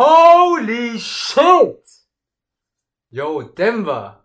Holy 0.00 0.96
shit! 1.00 1.84
Yo, 3.10 3.42
Denver. 3.42 4.24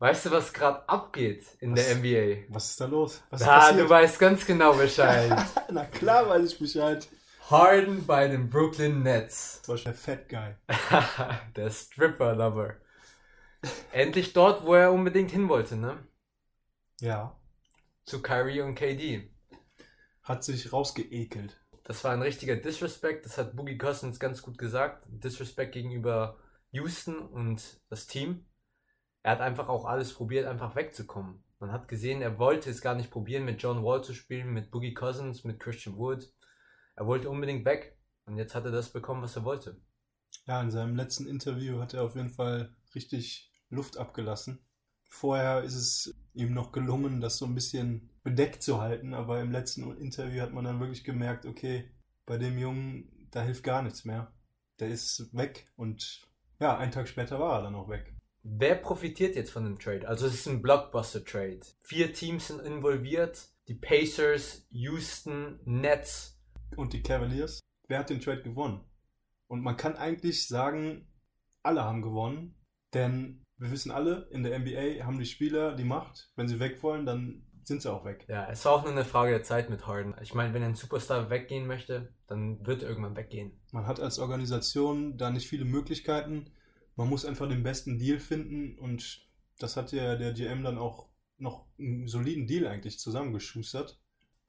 Weißt 0.00 0.26
du, 0.26 0.32
was 0.32 0.52
gerade 0.52 0.88
abgeht 0.88 1.46
in 1.60 1.76
Was? 1.76 1.86
der 1.86 1.94
NBA? 1.94 2.52
Was 2.52 2.70
ist 2.70 2.80
da 2.80 2.86
los? 2.86 3.22
Was 3.30 3.40
ist 3.42 3.46
Da, 3.46 3.70
du 3.70 3.88
weißt 3.88 4.18
ganz 4.18 4.44
genau 4.44 4.72
Bescheid. 4.72 5.30
Na 5.70 5.84
klar 5.84 6.28
weiß 6.28 6.52
ich 6.52 6.58
Bescheid. 6.58 7.06
Harden 7.48 8.04
bei 8.04 8.26
den 8.26 8.50
Brooklyn 8.50 9.04
Nets. 9.04 9.62
War 9.66 9.76
schon 9.76 9.92
der 9.92 9.94
Fat 9.94 10.28
Guy. 10.28 10.56
der 11.54 11.70
Stripper-Lover. 11.70 12.74
Endlich 13.92 14.32
dort, 14.32 14.66
wo 14.66 14.74
er 14.74 14.90
unbedingt 14.90 15.30
hin 15.30 15.48
wollte, 15.48 15.76
ne? 15.76 16.04
Ja. 16.98 17.38
Zu 18.06 18.22
Kyrie 18.22 18.62
und 18.62 18.74
KD. 18.74 19.30
Hat 20.24 20.42
sich 20.42 20.72
rausgeekelt. 20.72 21.63
Das 21.84 22.02
war 22.02 22.12
ein 22.12 22.22
richtiger 22.22 22.56
Disrespect, 22.56 23.26
das 23.26 23.38
hat 23.38 23.54
Boogie 23.56 23.78
Cousins 23.78 24.18
ganz 24.18 24.42
gut 24.42 24.58
gesagt. 24.58 25.06
Disrespect 25.08 25.72
gegenüber 25.72 26.38
Houston 26.70 27.18
und 27.18 27.80
das 27.88 28.06
Team. 28.06 28.46
Er 29.22 29.32
hat 29.32 29.40
einfach 29.40 29.68
auch 29.68 29.84
alles 29.84 30.12
probiert, 30.12 30.46
einfach 30.46 30.74
wegzukommen. 30.76 31.44
Man 31.60 31.72
hat 31.72 31.88
gesehen, 31.88 32.20
er 32.20 32.38
wollte 32.38 32.68
es 32.68 32.80
gar 32.80 32.94
nicht 32.94 33.10
probieren, 33.10 33.44
mit 33.44 33.62
John 33.62 33.84
Wall 33.84 34.02
zu 34.02 34.12
spielen, 34.12 34.52
mit 34.52 34.70
Boogie 34.70 34.94
Cousins, 34.94 35.44
mit 35.44 35.60
Christian 35.60 35.96
Wood. 35.96 36.30
Er 36.96 37.06
wollte 37.06 37.30
unbedingt 37.30 37.64
weg. 37.64 37.98
Und 38.26 38.36
jetzt 38.36 38.54
hat 38.54 38.64
er 38.64 38.70
das 38.70 38.90
bekommen, 38.90 39.22
was 39.22 39.36
er 39.36 39.44
wollte. 39.44 39.80
Ja, 40.46 40.60
in 40.60 40.70
seinem 40.70 40.96
letzten 40.96 41.26
Interview 41.26 41.80
hat 41.80 41.94
er 41.94 42.02
auf 42.02 42.16
jeden 42.16 42.30
Fall 42.30 42.74
richtig 42.94 43.52
Luft 43.70 43.98
abgelassen. 43.98 44.64
Vorher 45.14 45.62
ist 45.62 45.76
es 45.76 46.14
ihm 46.34 46.52
noch 46.52 46.72
gelungen, 46.72 47.20
das 47.20 47.38
so 47.38 47.46
ein 47.46 47.54
bisschen 47.54 48.10
bedeckt 48.24 48.64
zu 48.64 48.80
halten, 48.80 49.14
aber 49.14 49.40
im 49.40 49.52
letzten 49.52 49.96
Interview 49.96 50.42
hat 50.42 50.52
man 50.52 50.64
dann 50.64 50.80
wirklich 50.80 51.04
gemerkt, 51.04 51.46
okay, 51.46 51.88
bei 52.26 52.36
dem 52.36 52.58
Jungen, 52.58 53.28
da 53.30 53.42
hilft 53.42 53.62
gar 53.62 53.82
nichts 53.82 54.04
mehr. 54.04 54.32
Der 54.80 54.88
ist 54.88 55.32
weg 55.32 55.70
und 55.76 56.26
ja, 56.58 56.76
einen 56.76 56.90
Tag 56.90 57.06
später 57.06 57.38
war 57.38 57.58
er 57.58 57.62
dann 57.62 57.76
auch 57.76 57.88
weg. 57.88 58.12
Wer 58.42 58.74
profitiert 58.74 59.36
jetzt 59.36 59.52
von 59.52 59.62
dem 59.64 59.78
Trade? 59.78 60.08
Also 60.08 60.26
es 60.26 60.34
ist 60.34 60.48
ein 60.48 60.60
Blockbuster-Trade. 60.60 61.60
Vier 61.84 62.12
Teams 62.12 62.48
sind 62.48 62.60
involviert. 62.60 63.48
Die 63.68 63.74
Pacers, 63.74 64.66
Houston, 64.70 65.60
Nets. 65.64 66.40
Und 66.76 66.92
die 66.92 67.02
Cavaliers, 67.02 67.60
wer 67.86 68.00
hat 68.00 68.10
den 68.10 68.20
Trade 68.20 68.42
gewonnen? 68.42 68.80
Und 69.46 69.62
man 69.62 69.76
kann 69.76 69.96
eigentlich 69.96 70.48
sagen, 70.48 71.06
alle 71.62 71.84
haben 71.84 72.02
gewonnen, 72.02 72.56
denn 72.92 73.43
wir 73.58 73.70
wissen 73.70 73.90
alle, 73.90 74.28
in 74.30 74.42
der 74.42 74.58
NBA 74.58 75.04
haben 75.04 75.18
die 75.18 75.26
Spieler 75.26 75.74
die 75.74 75.84
Macht. 75.84 76.30
Wenn 76.36 76.48
sie 76.48 76.60
weg 76.60 76.82
wollen, 76.82 77.06
dann 77.06 77.46
sind 77.64 77.82
sie 77.82 77.92
auch 77.92 78.04
weg. 78.04 78.26
Ja, 78.28 78.46
es 78.50 78.64
war 78.64 78.72
auch 78.72 78.82
nur 78.82 78.92
eine 78.92 79.04
Frage 79.04 79.30
der 79.30 79.42
Zeit 79.42 79.70
mit 79.70 79.86
Harden. 79.86 80.14
Ich 80.20 80.34
meine, 80.34 80.52
wenn 80.54 80.62
ein 80.62 80.74
Superstar 80.74 81.30
weggehen 81.30 81.66
möchte, 81.66 82.12
dann 82.26 82.64
wird 82.66 82.82
er 82.82 82.88
irgendwann 82.88 83.16
weggehen. 83.16 83.58
Man 83.72 83.86
hat 83.86 84.00
als 84.00 84.18
Organisation 84.18 85.16
da 85.16 85.30
nicht 85.30 85.48
viele 85.48 85.64
Möglichkeiten. 85.64 86.50
Man 86.96 87.08
muss 87.08 87.24
einfach 87.24 87.48
den 87.48 87.62
besten 87.62 87.98
Deal 87.98 88.18
finden 88.18 88.78
und 88.78 89.26
das 89.58 89.76
hat 89.76 89.92
ja 89.92 90.16
der 90.16 90.32
GM 90.32 90.62
dann 90.62 90.78
auch 90.78 91.08
noch 91.38 91.66
einen 91.78 92.06
soliden 92.06 92.46
Deal 92.46 92.66
eigentlich 92.66 92.98
zusammengeschustert. 92.98 93.98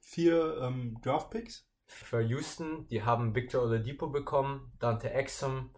Vier 0.01 0.59
ähm, 0.61 0.99
Draftpicks. 1.01 1.67
Für 1.87 2.21
Houston, 2.21 2.87
die 2.89 3.03
haben 3.03 3.35
Victor 3.35 3.63
Oladipo 3.63 4.07
bekommen, 4.07 4.71
Dante 4.79 5.11
Exum, 5.11 5.69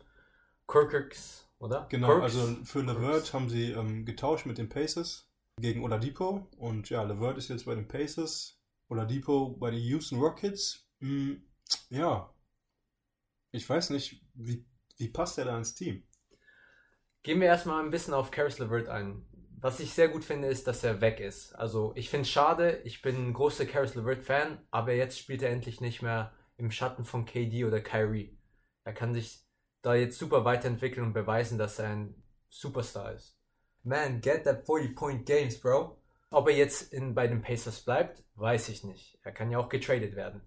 Kirkix, 0.68 1.47
oder? 1.60 1.88
Genau, 1.90 2.08
Kirks? 2.08 2.24
also 2.24 2.64
für 2.64 2.82
Levert 2.82 3.34
haben 3.34 3.50
sie 3.50 3.72
ähm, 3.72 4.06
getauscht 4.06 4.46
mit 4.46 4.58
den 4.58 4.70
Pacers 4.70 5.30
gegen 5.60 5.84
Oladipo 5.84 6.48
und 6.58 6.90
ja, 6.90 7.04
Levert 7.04 7.38
ist 7.38 7.50
jetzt 7.50 7.66
bei 7.66 7.76
den 7.76 7.88
Pacers, 7.88 8.62
Oladipo 8.90 9.50
bei 9.58 9.72
den 9.72 9.82
Houston 9.82 10.20
Rockets. 10.20 10.88
Hm, 11.00 11.42
ja, 11.90 12.34
ich 13.52 13.68
weiß 13.68 13.90
nicht, 13.92 14.22
wie, 14.34 14.66
wie 14.98 15.10
passt 15.10 15.38
er 15.38 15.46
da 15.46 15.58
ins 15.58 15.74
Team? 15.74 16.04
Gehen 17.24 17.42
wir 17.42 17.48
erstmal 17.48 17.84
ein 17.84 17.92
bisschen 17.92 18.14
auf 18.14 18.32
Karis 18.32 18.60
LeVert 18.60 18.88
ein. 18.88 19.26
Was 19.60 19.80
ich 19.80 19.94
sehr 19.94 20.08
gut 20.08 20.24
finde, 20.24 20.48
ist, 20.48 20.68
dass 20.68 20.84
er 20.84 21.02
weg 21.02 21.20
ist. 21.20 21.54
Also 21.54 21.92
ich 21.96 22.10
finde 22.10 22.24
es 22.24 22.30
schade, 22.30 22.80
ich 22.84 23.02
bin 23.02 23.16
ein 23.16 23.34
großer 23.34 23.66
Karis 23.66 23.96
LeVert-Fan, 23.96 24.60
aber 24.70 24.94
jetzt 24.94 25.18
spielt 25.18 25.42
er 25.42 25.50
endlich 25.50 25.82
nicht 25.82 26.04
mehr 26.04 26.34
im 26.58 26.70
Schatten 26.70 27.04
von 27.04 27.26
KD 27.26 27.66
oder 27.66 27.82
Kyrie. 27.82 28.38
Er 28.84 28.94
kann 28.94 29.16
sich 29.16 29.47
da 29.82 29.96
jetzt 29.96 30.20
super 30.20 30.46
weiterentwickeln 30.46 31.06
und 31.08 31.14
beweisen, 31.14 31.58
dass 31.58 31.80
er 31.80 31.90
ein 31.90 32.24
Superstar 32.50 33.14
ist. 33.14 33.38
Man, 33.84 34.22
get 34.22 34.44
that 34.44 34.66
40-point 34.68 35.26
games, 35.26 35.60
bro. 35.60 35.98
Ob 36.32 36.50
er 36.50 36.56
jetzt 36.56 36.94
in, 36.94 37.16
bei 37.16 37.28
den 37.28 37.42
Pacers 37.42 37.82
bleibt, 37.82 38.24
weiß 38.36 38.70
ich 38.70 38.84
nicht. 38.84 39.18
Er 39.24 39.32
kann 39.32 39.50
ja 39.50 39.60
auch 39.60 39.70
getradet 39.70 40.16
werden. 40.16 40.42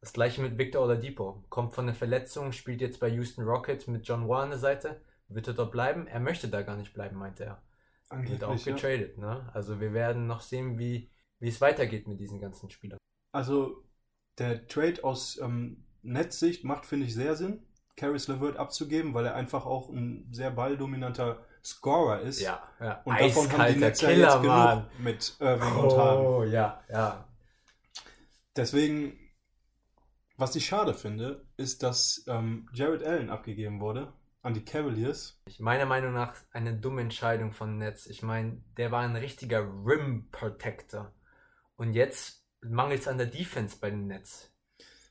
Das 0.00 0.12
gleiche 0.12 0.42
mit 0.42 0.58
Victor 0.58 0.82
Oladipo. 0.82 1.44
Kommt 1.48 1.74
von 1.74 1.86
einer 1.86 1.94
Verletzung, 1.94 2.52
spielt 2.52 2.80
jetzt 2.80 3.00
bei 3.00 3.08
Houston 3.08 3.44
Rockets 3.44 3.86
mit 3.86 4.06
John 4.06 4.28
Wall 4.28 4.42
an 4.42 4.50
der 4.50 4.58
Seite. 4.58 5.00
Wird 5.28 5.48
er 5.48 5.54
dort 5.54 5.72
bleiben? 5.72 6.06
Er 6.06 6.20
möchte 6.20 6.48
da 6.48 6.62
gar 6.62 6.76
nicht 6.76 6.92
bleiben, 6.92 7.16
meinte 7.16 7.44
er. 7.44 7.62
Wird 8.10 8.44
auch 8.44 8.50
Angeblich, 8.50 8.66
ja. 8.66 8.74
getradet, 8.74 9.18
ne? 9.18 9.50
Also 9.54 9.80
wir 9.80 9.94
werden 9.94 10.26
noch 10.26 10.42
sehen, 10.42 10.78
wie, 10.78 11.10
wie 11.38 11.48
es 11.48 11.62
weitergeht 11.62 12.06
mit 12.08 12.20
diesen 12.20 12.40
ganzen 12.40 12.68
Spielern. 12.68 12.98
Also 13.32 13.84
der 14.38 14.66
Trade 14.66 15.02
aus 15.02 15.38
ähm, 15.40 15.84
Netzsicht 16.02 16.64
macht, 16.64 16.84
finde 16.84 17.06
ich, 17.06 17.14
sehr 17.14 17.36
Sinn, 17.36 17.62
Caris 17.96 18.28
LeVert 18.28 18.56
abzugeben, 18.56 19.14
weil 19.14 19.26
er 19.26 19.34
einfach 19.34 19.66
auch 19.66 19.88
ein 19.90 20.26
sehr 20.32 20.50
balldominanter 20.50 21.44
Scorer 21.64 22.20
ist. 22.20 22.40
Ja, 22.40 22.62
ja. 22.80 23.02
Und 23.04 23.20
davon 23.20 23.52
haben 23.52 23.72
die 23.74 23.78
Netz 23.80 24.00
ja 24.00 24.08
Killer, 24.08 24.34
jetzt 24.34 24.42
Mann. 24.46 24.78
genug 24.78 24.98
mit 25.00 25.36
Irving 25.40 25.76
und 25.76 25.96
Harden. 25.96 26.26
Oh, 26.26 26.42
ja, 26.44 26.82
ja. 26.88 27.28
Deswegen, 28.56 29.18
was 30.36 30.56
ich 30.56 30.66
schade 30.66 30.94
finde, 30.94 31.46
ist, 31.56 31.82
dass 31.82 32.24
ähm, 32.28 32.68
Jared 32.72 33.04
Allen 33.04 33.30
abgegeben 33.30 33.80
wurde 33.80 34.12
an 34.42 34.54
die 34.54 34.64
Cavaliers. 34.64 35.40
Meiner 35.58 35.86
Meinung 35.86 36.12
nach 36.12 36.34
eine 36.50 36.74
dumme 36.76 37.00
Entscheidung 37.02 37.52
von 37.52 37.78
Netz. 37.78 38.06
Ich 38.06 38.22
meine, 38.22 38.60
der 38.76 38.90
war 38.90 39.02
ein 39.02 39.14
richtiger 39.16 39.60
Rim 39.60 40.28
Protector. 40.32 41.12
Und 41.76 41.94
jetzt 41.94 42.44
mangelt 42.60 43.00
es 43.02 43.08
an 43.08 43.18
der 43.18 43.28
Defense 43.28 43.76
bei 43.80 43.90
den 43.90 44.06
Nets. 44.08 44.52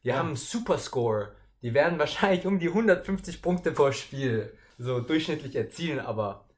Die 0.04 0.10
Ja. 0.10 0.18
haben 0.18 0.28
einen 0.30 0.36
Superscore. 0.36 1.36
Die 1.62 1.74
werden 1.74 2.00
wahrscheinlich 2.00 2.46
um 2.46 2.60
die 2.60 2.70
150 2.70 3.42
Punkte 3.42 3.72
pro 3.72 3.92
Spiel 3.92 4.58
so 4.78 5.00
durchschnittlich 5.00 5.56
erzielen, 5.56 6.00
aber 6.00 6.50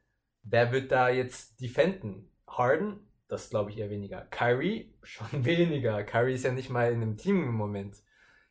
wer 0.42 0.72
wird 0.72 0.90
da 0.90 1.08
jetzt 1.10 1.60
defenden? 1.60 2.30
Harden? 2.46 3.00
Das 3.28 3.50
glaube 3.50 3.70
ich 3.70 3.78
eher 3.78 3.90
weniger. 3.90 4.22
Kyrie? 4.30 4.94
Schon 5.02 5.44
weniger. 5.44 6.02
Kyrie 6.04 6.34
ist 6.34 6.44
ja 6.44 6.52
nicht 6.52 6.70
mal 6.70 6.90
in 6.92 7.02
einem 7.02 7.16
Team 7.16 7.42
im 7.42 7.54
Moment. 7.54 7.96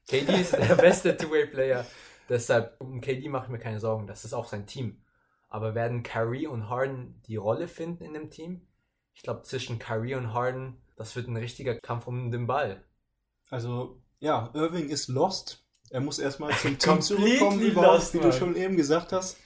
KD 0.08 0.42
ist 0.42 0.54
der 0.54 0.76
beste 0.82 1.16
Two-Way-Player. 1.16 1.86
Deshalb, 2.30 2.80
um 2.80 3.02
KD 3.02 3.30
mache 3.30 3.46
ich 3.46 3.52
mir 3.52 3.60
keine 3.60 3.80
Sorgen. 3.80 4.08
Das 4.08 4.26
ist 4.26 4.34
auch 4.34 4.48
sein 4.48 4.68
Team. 4.68 5.02
Aber 5.50 5.76
werden 5.76 6.04
Kyrie 6.04 6.48
und 6.48 6.70
Harden 6.70 7.22
die 7.28 7.36
Rolle 7.36 7.68
finden 7.68 8.04
in 8.04 8.14
dem 8.14 8.30
Team? 8.30 8.68
Ich 9.14 9.22
glaube, 9.22 9.44
zwischen 9.44 9.80
Kyrie 9.80 10.16
und 10.16 10.34
Harden, 10.34 10.82
das 10.96 11.16
wird 11.16 11.28
ein 11.28 11.38
richtiger 11.38 11.76
Kampf 11.80 12.08
um 12.08 12.32
den 12.32 12.48
Ball. 12.48 12.84
Also, 13.50 14.02
ja, 14.20 14.50
Irving 14.54 14.90
ist 14.90 15.08
lost. 15.08 15.64
Er 15.94 16.02
muss 16.02 16.18
erstmal 16.18 16.52
zum 16.58 16.80
Team 16.80 17.02
zurückkommen, 17.02 17.62
überhaupt, 17.62 18.14
wie 18.16 18.20
du 18.20 18.34
schon 18.34 18.56
eben 18.56 18.76
gesagt 18.76 19.14
hast. 19.14 19.38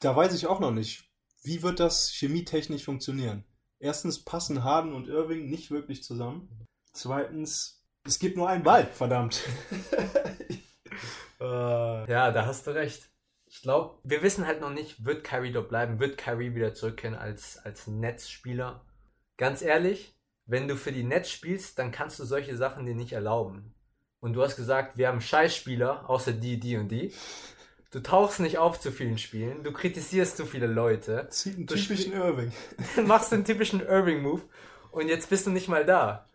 Da 0.00 0.16
weiß 0.16 0.32
ich 0.34 0.46
auch 0.46 0.58
noch 0.58 0.70
nicht, 0.70 1.04
wie 1.42 1.62
wird 1.62 1.80
das 1.80 2.08
chemietechnisch 2.08 2.84
funktionieren. 2.84 3.44
Erstens 3.78 4.24
passen 4.24 4.64
Harden 4.64 4.94
und 4.94 5.08
Irving 5.08 5.50
nicht 5.50 5.70
wirklich 5.70 6.02
zusammen. 6.02 6.66
Zweitens, 6.92 7.84
es 8.04 8.18
gibt 8.18 8.38
nur 8.38 8.48
einen 8.48 8.64
Ball, 8.64 8.86
verdammt. 8.86 9.42
Ja, 11.40 12.32
da 12.32 12.44
hast 12.44 12.66
du 12.66 12.74
recht. 12.74 13.08
Ich 13.46 13.62
glaube, 13.62 13.98
wir 14.04 14.22
wissen 14.22 14.46
halt 14.46 14.60
noch 14.60 14.68
nicht, 14.68 15.06
wird 15.06 15.24
Kyrie 15.24 15.52
dort 15.52 15.70
bleiben, 15.70 15.98
wird 15.98 16.18
Kyrie 16.18 16.54
wieder 16.54 16.74
zurückkehren 16.74 17.16
als, 17.16 17.56
als 17.56 17.86
Netzspieler. 17.86 18.84
Ganz 19.38 19.62
ehrlich, 19.62 20.14
wenn 20.44 20.68
du 20.68 20.76
für 20.76 20.92
die 20.92 21.02
Netz 21.02 21.30
spielst, 21.30 21.78
dann 21.78 21.92
kannst 21.92 22.18
du 22.18 22.24
solche 22.24 22.58
Sachen 22.58 22.84
dir 22.84 22.94
nicht 22.94 23.12
erlauben. 23.12 23.74
Und 24.20 24.34
du 24.34 24.42
hast 24.42 24.56
gesagt, 24.56 24.96
wir 24.96 25.08
haben 25.08 25.20
Scheißspieler, 25.20 26.08
außer 26.08 26.32
die, 26.32 26.60
die 26.60 26.76
und 26.76 26.88
die. 26.88 27.12
Du 27.90 28.00
tauchst 28.00 28.38
nicht 28.40 28.58
auf 28.58 28.78
zu 28.78 28.92
vielen 28.92 29.18
Spielen, 29.18 29.64
du 29.64 29.72
kritisierst 29.72 30.36
zu 30.36 30.46
viele 30.46 30.66
Leute, 30.68 31.26
Zieht 31.30 31.56
einen 31.56 31.66
typischen 31.66 32.12
Irving. 32.12 32.52
machst 33.04 33.32
den 33.32 33.44
typischen 33.44 33.80
Irving-Move 33.80 34.42
und 34.92 35.08
jetzt 35.08 35.28
bist 35.28 35.46
du 35.46 35.50
nicht 35.50 35.68
mal 35.68 35.84
da. 35.84 36.28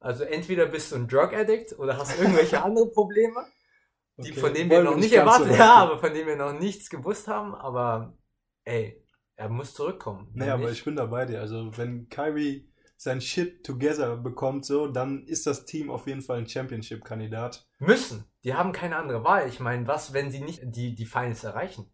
Also 0.00 0.24
entweder 0.24 0.66
bist 0.66 0.90
du 0.92 0.96
ein 0.96 1.08
Drug-Addict 1.08 1.78
oder 1.78 1.98
hast 1.98 2.18
irgendwelche 2.18 2.62
andere 2.64 2.90
Probleme 2.90 3.44
die 4.16 4.30
Okay, 4.30 4.40
von 4.40 4.54
denen 4.54 4.70
wir 4.70 4.82
noch 4.82 4.96
nicht 4.96 5.10
so 5.10 5.16
erwartet 5.16 5.50
weit 5.50 5.58
haben, 5.58 5.98
von 5.98 6.12
denen 6.14 6.26
wir 6.26 6.36
noch 6.36 6.52
nichts 6.52 6.90
gewusst 6.90 7.28
haben, 7.28 7.54
aber 7.54 8.16
ey, 8.64 9.02
er 9.36 9.48
muss 9.48 9.74
zurückkommen. 9.74 10.30
Nee, 10.34 10.42
Wenn 10.42 10.50
aber 10.50 10.70
ich 10.70 10.84
bin 10.84 10.96
da 10.96 11.06
bei 11.06 11.24
dir. 11.24 11.40
Also, 11.40 11.76
wenn 11.76 12.08
Kyrie 12.08 12.71
sein 13.02 13.20
Shit 13.20 13.64
together 13.64 14.16
bekommt, 14.16 14.64
so, 14.64 14.86
dann 14.86 15.26
ist 15.26 15.46
das 15.46 15.64
Team 15.64 15.90
auf 15.90 16.06
jeden 16.06 16.22
Fall 16.22 16.38
ein 16.38 16.48
Championship-Kandidat. 16.48 17.66
müssen. 17.78 18.24
Die 18.44 18.54
haben 18.54 18.72
keine 18.72 18.96
andere 18.96 19.24
Wahl. 19.24 19.48
Ich 19.48 19.60
meine, 19.60 19.86
was, 19.86 20.12
wenn 20.12 20.30
sie 20.30 20.40
nicht 20.40 20.60
die, 20.64 20.94
die 20.94 21.06
Finals 21.06 21.44
erreichen? 21.44 21.90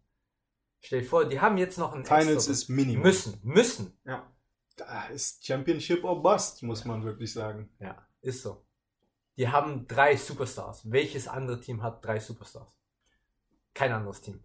Stell 0.81 1.01
dir 1.01 1.07
vor, 1.07 1.25
die 1.25 1.41
haben 1.41 1.57
jetzt 1.57 1.77
noch 1.77 1.93
ein 1.93 2.05
Finals 2.05 2.47
extra- 2.47 2.51
ist 2.51 2.69
Minimum. 2.69 3.03
müssen, 3.03 3.39
müssen. 3.43 3.99
Ja. 4.05 4.31
Da 4.77 5.07
ist 5.07 5.45
Championship 5.45 6.03
or 6.05 6.21
Bust, 6.23 6.63
muss 6.63 6.85
man 6.85 7.03
wirklich 7.03 7.33
sagen. 7.33 7.69
Ja, 7.79 7.97
ist 8.21 8.41
so. 8.43 8.65
Die 9.37 9.47
haben 9.49 9.87
drei 9.87 10.15
Superstars. 10.15 10.89
Welches 10.89 11.27
andere 11.27 11.59
Team 11.59 11.83
hat 11.83 12.03
drei 12.05 12.19
Superstars? 12.19 12.77
Kein 13.73 13.91
anderes 13.91 14.21
Team. 14.21 14.41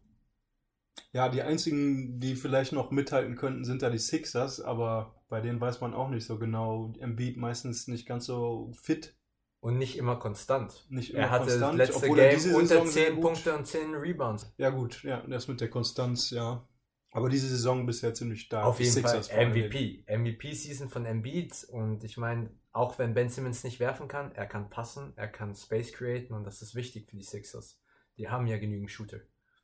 Ja, 1.13 1.29
die 1.29 1.43
einzigen, 1.43 2.19
die 2.21 2.35
vielleicht 2.37 2.73
noch 2.73 2.91
mithalten 2.91 3.37
könnten, 3.37 3.65
sind 3.65 3.83
ja 3.83 3.91
die 3.91 3.99
Sixers, 3.99 4.61
aber 4.61 5.15
bei 5.29 5.41
denen 5.41 5.61
weiß 5.61 5.81
man 5.81 5.95
auch 5.95 6.09
nicht 6.09 6.25
so 6.27 6.39
genau. 6.39 6.93
Embiid 6.99 7.37
meistens 7.37 7.89
nicht 7.89 8.07
ganz 8.07 8.27
so 8.27 8.73
fit. 8.75 9.17
Und 9.61 9.79
nicht 9.79 9.97
immer 9.97 10.17
konstant. 10.17 10.85
Nicht 10.91 11.11
immer 11.11 11.21
Er 11.23 11.31
hatte 11.31 11.45
das 11.47 11.55
konstant, 11.55 11.79
letzte 11.79 11.97
obwohl 11.97 12.19
er 12.19 12.29
Game 12.31 12.39
diese 12.39 12.55
unter 12.57 12.67
Saison 12.69 12.87
sehr 12.87 13.07
10 13.07 13.15
gut- 13.15 13.25
Punkte 13.25 13.57
und 13.57 13.67
10 13.67 13.95
Rebounds. 13.95 14.53
Ja, 14.59 14.71
gut, 14.71 15.03
ja, 15.05 15.23
das 15.27 15.49
mit 15.49 15.61
der 15.61 15.71
Konstanz, 15.71 16.31
ja. 16.31 16.67
Aber 17.13 17.29
diese 17.29 17.49
Saison 17.49 17.87
bisher 17.87 18.13
ziemlich 18.13 18.43
stark. 18.43 18.67
Auf 18.67 18.81
jeden 18.81 18.93
Sixers 18.93 19.29
Fall. 19.29 19.47
MVP. 19.47 20.05
MVP-Season 20.09 20.89
von 20.89 21.07
Embiid. 21.07 21.65
Und 21.71 22.03
ich 22.03 22.17
meine, 22.17 22.51
auch 22.73 22.99
wenn 22.99 23.15
Ben 23.15 23.29
Simmons 23.29 23.63
nicht 23.63 23.79
werfen 23.79 24.09
kann, 24.09 24.33
er 24.33 24.47
kann 24.47 24.69
passen, 24.69 25.13
er 25.17 25.29
kann 25.29 25.55
Space 25.55 25.93
createn 25.93 26.35
und 26.35 26.45
das 26.45 26.61
ist 26.61 26.75
wichtig 26.75 27.09
für 27.09 27.17
die 27.17 27.23
Sixers. 27.23 27.81
Die 28.19 28.29
haben 28.29 28.49
ja 28.49 28.59
genügend 28.59 28.91
Shooter. 28.91 29.21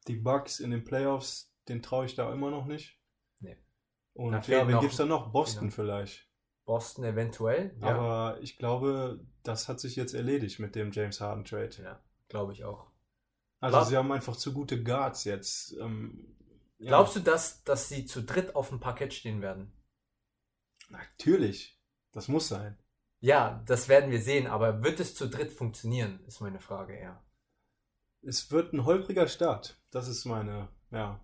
Die 0.08 0.16
Bucks 0.16 0.60
in 0.60 0.70
den 0.70 0.84
Playoffs, 0.84 1.52
den 1.68 1.82
traue 1.82 2.06
ich 2.06 2.14
da 2.14 2.32
immer 2.32 2.50
noch 2.50 2.66
nicht. 2.66 2.98
Nee. 3.40 3.56
Und 4.14 4.32
Da 4.32 4.40
ja, 4.42 4.66
wen 4.66 4.72
noch- 4.74 4.80
gibt's 4.80 4.96
da 4.96 5.04
noch? 5.06 5.30
Boston 5.32 5.62
Genau. 5.68 5.74
vielleicht. 5.74 6.28
Boston 6.64 7.04
eventuell. 7.04 7.76
Ja, 7.80 7.88
Aber 7.88 8.40
ich 8.42 8.56
glaube, 8.58 9.24
das 9.42 9.68
hat 9.68 9.80
sich 9.80 9.96
jetzt 9.96 10.14
erledigt 10.14 10.58
mit 10.60 10.74
dem 10.74 10.92
James 10.92 11.20
Harden 11.20 11.44
Trade. 11.44 11.82
ja 11.82 12.00
glaube 12.28 12.52
ich 12.52 12.62
auch. 12.64 12.86
Also 13.58 13.76
Glaub- 13.78 13.88
sie 13.88 13.96
haben 13.96 14.12
einfach 14.12 14.36
zu 14.36 14.52
gute 14.52 14.82
Guards 14.84 15.24
jetzt. 15.24 15.72
Ähm, 15.80 16.36
ja, 16.78 16.88
Glaubst 16.90 17.16
du, 17.16 17.20
dass, 17.20 17.64
dass 17.64 17.88
sie 17.88 18.06
zu 18.06 18.22
dritt 18.22 18.54
auf 18.54 18.68
dem 18.68 18.78
Parkett 18.78 19.12
stehen 19.12 19.42
werden? 19.42 19.72
Natürlich. 20.90 21.78
Das 22.12 22.28
muss 22.28 22.48
sein. 22.48 22.78
Ja, 23.20 23.62
das 23.66 23.88
werden 23.88 24.10
wir 24.10 24.20
sehen, 24.22 24.46
aber 24.46 24.82
wird 24.82 24.98
es 25.00 25.14
zu 25.14 25.28
dritt 25.28 25.52
funktionieren, 25.52 26.20
ist 26.26 26.40
meine 26.40 26.60
Frage 26.60 26.94
eher. 26.94 27.22
Es 28.22 28.50
wird 28.50 28.72
ein 28.72 28.84
holpriger 28.84 29.28
Start. 29.28 29.80
Das 29.90 30.08
ist 30.08 30.24
meine, 30.24 30.68
ja. 30.90 31.20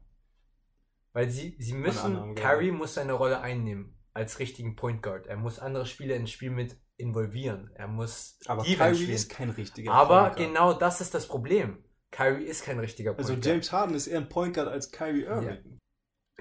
Weil 1.13 1.31
sie, 1.31 1.57
sie 1.59 1.73
Annahme, 1.73 2.27
müssen, 2.27 2.35
Curry 2.35 2.69
ich. 2.69 2.73
muss 2.75 2.95
seine 2.95 3.13
Rolle 3.15 3.41
einnehmen 3.41 3.97
als 4.13 4.39
richtigen 4.39 4.77
Point 4.77 5.03
Guard. 5.03 5.27
Er 5.27 5.37
muss 5.37 5.59
andere 5.59 5.87
Spieler 5.87 6.17
ins 6.17 6.31
Spiel 6.31 6.51
mit 6.51 6.77
involvieren. 6.97 7.71
Er 7.75 7.87
muss 7.89 8.39
Aber 8.47 8.65
Kyrie 8.65 8.95
spielen. 8.95 9.11
ist 9.11 9.29
kein 9.31 9.51
richtiger 9.51 9.93
Aber 9.93 10.21
Point 10.23 10.37
Guard. 10.37 10.49
genau 10.49 10.73
das 10.73 11.01
ist 11.01 11.15
das 11.15 11.27
Problem. 11.29 11.85
Kyrie 12.11 12.45
ist 12.45 12.65
kein 12.65 12.79
richtiger 12.79 13.11
Point 13.13 13.21
Also 13.21 13.35
Guard. 13.35 13.45
James 13.47 13.73
Harden 13.73 13.95
ist 13.95 14.07
eher 14.07 14.19
ein 14.19 14.29
Point 14.29 14.55
Guard 14.55 14.69
als 14.69 14.91
Kyrie 14.91 15.25
Irving. 15.25 15.79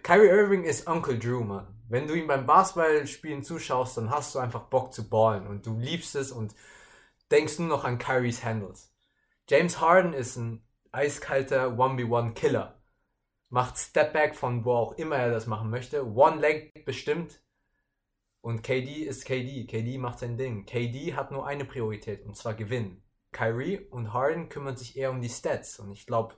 Kyrie 0.04 0.28
Irving 0.28 0.64
ist 0.64 0.88
Uncle 0.88 1.20
Drew, 1.20 1.44
Mann. 1.44 1.68
Wenn 1.88 2.08
du 2.08 2.14
ihm 2.16 2.28
beim 2.28 2.46
Basketballspielen 2.46 3.44
zuschaust, 3.44 3.98
dann 3.98 4.10
hast 4.10 4.34
du 4.36 4.40
einfach 4.40 4.64
Bock 4.70 4.94
zu 4.94 5.10
ballen 5.10 5.46
und 5.48 5.66
du 5.66 5.78
liebst 5.78 6.16
es 6.16 6.32
und 6.32 6.56
denkst 7.32 7.60
nur 7.60 7.68
noch 7.68 7.84
an 7.84 7.98
Kyries 7.98 8.44
Handles. 8.44 8.95
James 9.48 9.80
Harden 9.80 10.14
ist 10.14 10.38
ein 10.38 10.66
eiskalter 10.92 11.78
1v1-Killer. 11.78 12.82
Macht 13.50 13.78
Stepback 13.78 14.36
von 14.36 14.66
wo 14.66 14.74
auch 14.74 14.94
immer 14.94 15.18
er 15.18 15.32
das 15.32 15.46
machen 15.46 15.70
möchte. 15.70 16.06
One 16.08 16.42
Leg 16.42 16.84
bestimmt. 16.84 17.42
Und 18.42 18.64
KD 18.64 19.04
ist 19.04 19.26
KD. 19.26 19.66
KD 19.68 20.00
macht 20.00 20.20
sein 20.20 20.38
Ding. 20.38 20.66
KD 20.66 21.14
hat 21.14 21.32
nur 21.32 21.46
eine 21.46 21.66
Priorität 21.66 22.26
und 22.26 22.36
zwar 22.36 22.56
gewinnen. 22.56 23.04
Kyrie 23.32 23.80
und 23.90 24.14
Harden 24.14 24.50
kümmern 24.50 24.78
sich 24.78 24.98
eher 24.98 25.12
um 25.12 25.22
die 25.22 25.30
Stats. 25.30 25.80
Und 25.80 25.92
ich 25.92 26.08
glaube, 26.08 26.36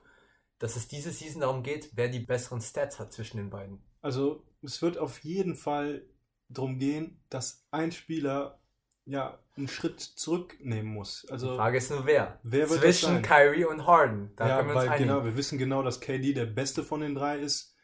dass 0.58 0.76
es 0.76 0.88
diese 0.88 1.10
Season 1.10 1.40
darum 1.40 1.62
geht, 1.62 1.90
wer 1.94 2.08
die 2.08 2.20
besseren 2.20 2.60
Stats 2.60 2.98
hat 2.98 3.12
zwischen 3.12 3.38
den 3.38 3.50
beiden. 3.50 3.82
Also 4.02 4.44
es 4.62 4.82
wird 4.82 4.98
auf 4.98 5.20
jeden 5.20 5.56
Fall 5.56 6.04
darum 6.48 6.78
gehen, 6.78 7.22
dass 7.30 7.66
ein 7.70 7.92
Spieler 7.92 8.60
ja 9.08 9.38
einen 9.56 9.68
Schritt 9.68 10.00
zurücknehmen 10.00 10.92
muss. 10.92 11.22
Die 11.22 11.32
Also 11.32 11.56
Frage 11.56 11.78
ist 11.78 11.90
nur 11.90 12.06
wer. 12.06 12.38
wer 12.42 12.68
wird 12.70 12.80
Zwischen? 12.80 13.22
Kyrie 13.22 13.64
und 13.64 13.86
Harden. 13.86 14.32
Da 14.36 14.48
ja, 14.48 14.56
können 14.56 14.68
wir 14.68 14.74
uns 14.76 14.84
weil 14.84 14.90
einigen. 14.90 15.08
genau, 15.08 15.24
wir 15.24 15.36
wissen 15.36 15.58
genau, 15.58 15.82
dass 15.82 16.00
KD 16.00 16.34
der 16.34 16.46
Beste 16.46 16.84
von 16.84 17.00
den 17.00 17.14
drei 17.14 17.38
ist. 17.38 17.74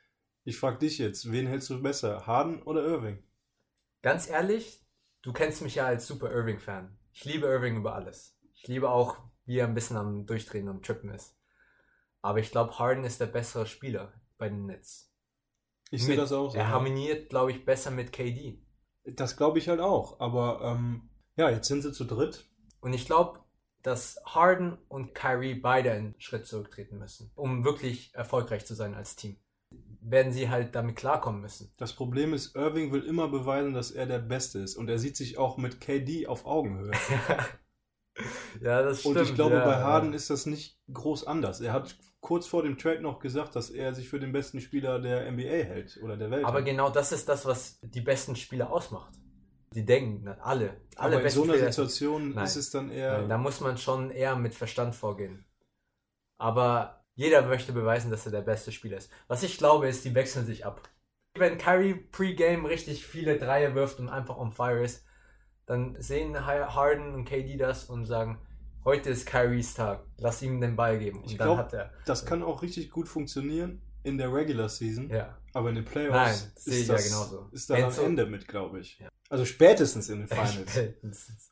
Ich 0.45 0.59
frage 0.59 0.79
dich 0.79 0.99
jetzt, 0.99 1.33
wen 1.33 1.47
hältst 1.47 1.71
du 1.71 1.83
besser, 1.83 2.27
Harden 2.27 2.63
oder 2.63 2.85
Irving? 2.85 3.23
Ganz 4.03 4.29
ehrlich, 4.29 4.85
du 5.23 5.33
kennst 5.33 5.63
mich 5.63 5.77
ja 5.77 5.87
als 5.87 6.07
super 6.07 6.31
Irving-Fan. 6.31 6.97
Ich 7.13 7.25
liebe 7.25 7.47
Irving 7.47 7.77
über 7.79 7.95
alles. 7.95 8.37
Ich 8.53 8.69
liebe 8.69 8.91
auch, 8.91 9.17
wie 9.47 9.59
er 9.59 9.67
ein 9.67 9.75
bisschen 9.75 9.97
am 9.97 10.27
Durchdrehen 10.27 10.69
und 10.69 10.85
Trippen 10.85 11.11
ist. 11.11 11.35
Aber 12.21 12.39
ich 12.39 12.51
glaube, 12.51 12.79
Harden 12.79 13.05
ist 13.05 13.21
der 13.21 13.27
bessere 13.27 13.67
Spieler 13.67 14.13
bei 14.37 14.49
den 14.51 14.67
Nets. 14.67 15.11
Ich 15.91 16.05
sehe 16.05 16.17
das 16.17 16.33
auch 16.33 16.51
so. 16.51 16.59
Er 16.59 16.69
harmoniert, 16.69 17.31
glaube 17.31 17.53
ich, 17.53 17.65
besser 17.65 17.91
mit 17.91 18.13
KD. 18.13 18.63
Das 19.05 19.37
glaube 19.37 19.59
ich 19.59 19.69
halt 19.69 19.81
auch. 19.81 20.21
Aber 20.21 20.61
ähm, 20.63 21.09
ja, 21.37 21.51
jetzt 21.51 21.69
sind 21.69 21.83
sie 21.83 21.93
zu 21.93 22.05
dritt. 22.05 22.45
Und 22.81 22.93
ich 22.93 23.07
glaube, 23.07 23.41
dass 23.83 24.19
Harden 24.25 24.79
und 24.89 25.15
Kyrie 25.15 25.55
beide 25.55 25.93
einen 25.93 26.15
Schritt 26.19 26.47
zurücktreten 26.47 26.99
müssen, 26.99 27.31
um 27.35 27.65
wirklich 27.65 28.15
erfolgreich 28.15 28.65
zu 28.65 28.75
sein 28.75 28.95
als 28.95 29.15
Team. 29.15 29.37
Werden 30.01 30.33
sie 30.33 30.49
halt 30.49 30.75
damit 30.75 30.97
klarkommen 30.97 31.41
müssen. 31.41 31.73
Das 31.79 31.93
Problem 31.93 32.33
ist, 32.33 32.55
Irving 32.57 32.93
will 32.93 33.03
immer 33.03 33.29
beweisen, 33.29 33.75
dass 33.75 33.91
er 33.91 34.07
der 34.07 34.19
Beste 34.19 34.59
ist. 34.59 34.77
Und 34.77 34.89
er 34.89 34.99
sieht 34.99 35.17
sich 35.17 35.39
auch 35.39 35.57
mit 35.57 35.81
KD 35.81 36.27
auf 36.27 36.47
Augenhöhe. 36.47 36.93
ja, 38.61 38.83
das 38.83 39.01
stimmt. 39.01 39.17
Und 39.17 39.23
ich 39.23 39.35
glaube, 39.35 39.57
ja, 39.57 39.65
bei 39.65 39.77
Harden 39.77 40.11
ja. 40.11 40.17
ist 40.17 40.31
das 40.31 40.47
nicht 40.47 40.79
groß 40.93 41.27
anders. 41.27 41.61
Er 41.61 41.73
hat 41.73 41.97
kurz 42.21 42.47
vor 42.47 42.63
dem 42.63 42.79
Trade 42.79 43.03
noch 43.03 43.19
gesagt, 43.19 43.55
dass 43.57 43.71
er 43.71 43.93
sich 43.95 44.09
für 44.09 44.21
den 44.21 44.33
besten 44.33 44.61
Spieler 44.61 44.99
der 44.99 45.31
NBA 45.31 45.43
hält 45.43 45.99
oder 46.03 46.17
der 46.17 46.31
Welt. 46.31 46.45
Aber 46.45 46.59
hält. 46.59 46.67
genau 46.67 46.89
das 46.91 47.13
ist 47.13 47.29
das, 47.29 47.45
was 47.45 47.81
die 47.83 48.01
besten 48.01 48.37
Spieler 48.37 48.71
ausmacht. 48.71 49.13
Die 49.75 49.85
denken, 49.85 50.21
na, 50.25 50.37
alle, 50.41 50.77
alle 50.97 51.17
Aber 51.17 51.25
in 51.25 51.31
so 51.31 51.43
einer 51.43 51.55
Spieler. 51.55 51.73
Situation 51.73 52.35
Nein. 52.35 52.45
ist 52.45 52.57
es 52.57 52.71
dann 52.71 52.91
eher. 52.91 53.19
Nein, 53.19 53.29
da 53.29 53.39
muss 53.39 53.61
man 53.61 53.77
schon 53.77 54.11
eher 54.11 54.37
mit 54.37 54.55
Verstand 54.55 54.95
vorgehen. 54.95 55.45
Aber 56.39 57.05
jeder 57.15 57.43
möchte 57.47 57.73
beweisen, 57.73 58.11
dass 58.11 58.27
er 58.27 58.33
der 58.33 58.43
beste 58.43 58.73
Spieler 58.73 58.97
ist. 58.99 59.11
Was 59.29 59.43
ich 59.43 59.59
glaube, 59.59 59.89
ist, 59.89 60.05
die 60.05 60.15
wechseln 60.15 60.47
sich 60.47 60.65
ab. 60.67 60.89
Wenn 61.37 61.59
Kyrie 61.59 61.95
pre-game 61.95 62.67
richtig 62.67 63.07
viele 63.07 63.39
Dreier 63.39 63.75
wirft 63.75 63.99
und 63.99 64.09
einfach 64.09 64.37
on 64.37 64.53
fire 64.53 64.83
ist, 64.83 65.05
dann 65.67 65.97
sehen 66.01 66.45
Harden 66.47 67.15
und 67.15 67.25
KD 67.25 67.57
das 67.57 67.85
und 67.91 68.05
sagen, 68.07 68.39
heute 68.85 69.11
ist 69.11 69.27
Kyries 69.27 69.75
Tag, 69.75 70.05
lass 70.19 70.43
ihm 70.43 70.61
den 70.61 70.77
Ball 70.77 70.99
geben. 70.99 71.19
Und 71.21 71.31
Ich 71.33 71.37
dann 71.39 71.49
glaub- 71.49 71.59
hat 71.59 71.73
er. 71.73 71.91
das 72.05 72.27
kann 72.27 72.43
auch 72.43 72.63
richtig 72.63 72.91
gut 72.91 73.09
funktionieren 73.09 73.81
in 74.05 74.19
der 74.19 74.33
Regular 74.33 74.69
Season. 74.69 75.11
Ja. 75.11 75.37
Aber 75.53 75.71
in 75.71 75.77
den 75.77 75.85
Playoffs 75.85 76.15
Nein, 76.15 76.53
ist 76.57 76.69
ich 76.69 76.87
ja 76.87 76.95
das, 76.95 77.05
genauso. 77.09 77.49
ist 77.53 77.69
Wenn 77.69 77.85
am 77.85 77.99
Ende 77.99 78.27
mit, 78.27 78.47
glaube 78.47 78.81
ich. 78.81 78.99
Ja. 78.99 79.09
Also 79.29 79.45
spätestens 79.45 80.09
in 80.09 80.21
den 80.21 80.29
Finals. 80.29 80.71
Spätestens. 80.71 81.51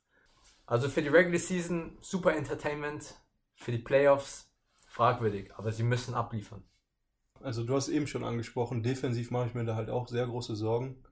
Also 0.67 0.89
für 0.89 1.03
die 1.03 1.09
Regular 1.09 1.39
Season 1.39 1.99
super 2.01 2.35
Entertainment, 2.37 3.15
für 3.57 3.73
die 3.73 3.79
Playoffs 3.79 4.49
fragwürdig, 4.87 5.53
aber 5.57 5.73
sie 5.73 5.83
müssen 5.83 6.15
abliefern. 6.15 6.63
Also 7.41 7.65
du 7.65 7.75
hast 7.75 7.89
eben 7.89 8.07
schon 8.07 8.25
angesprochen, 8.25 8.83
defensiv 8.83 9.31
mache 9.31 9.49
ich 9.49 9.55
mir 9.55 9.65
da 9.65 9.75
halt 9.75 9.91
auch 9.91 10.07
sehr 10.09 10.27
große 10.27 10.55
Sorgen. 10.55 11.03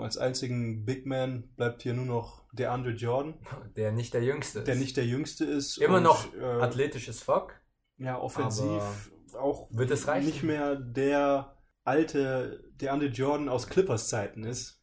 Als 0.00 0.18
einzigen 0.18 0.84
Big 0.84 1.06
Man 1.06 1.54
bleibt 1.54 1.82
hier 1.82 1.94
nur 1.94 2.04
noch 2.04 2.42
der 2.52 2.72
Andre 2.72 2.90
Jordan, 2.90 3.34
Der 3.76 3.92
nicht 3.92 4.12
der 4.12 4.24
Jüngste 4.24 4.58
ist. 4.60 4.68
der 4.68 4.74
nicht 4.74 4.96
der 4.96 5.06
Jüngste 5.06 5.44
ist. 5.44 5.78
Immer 5.78 5.98
und, 5.98 6.02
noch 6.02 6.34
äh, 6.34 6.42
athletisches 6.42 7.22
Fuck. 7.22 7.54
Ja, 7.98 8.18
offensiv 8.18 9.12
auch 9.36 9.68
Wird 9.70 9.90
es 9.90 10.06
reichen? 10.06 10.26
nicht 10.26 10.42
mehr 10.42 10.76
der 10.76 11.56
alte, 11.84 12.64
der 12.74 12.92
Andre 12.92 13.06
Jordan 13.08 13.48
aus 13.48 13.66
Clippers 13.66 14.08
Zeiten 14.08 14.44
ist. 14.44 14.82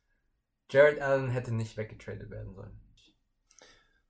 Jared 0.69 1.01
Allen 1.01 1.29
hätte 1.29 1.53
nicht 1.53 1.77
weggetradet 1.77 2.29
werden 2.29 2.53
sollen. 2.53 2.79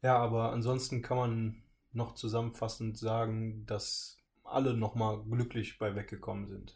Ja, 0.02 0.18
aber 0.18 0.52
ansonsten 0.52 1.02
kann 1.02 1.18
man 1.18 1.64
noch 1.92 2.16
zusammenfassend 2.16 2.98
sagen, 2.98 3.66
dass 3.66 4.18
alle 4.44 4.76
nochmal 4.76 5.24
glücklich 5.24 5.78
bei 5.78 5.96
weggekommen 5.96 6.48
sind. 6.48 6.76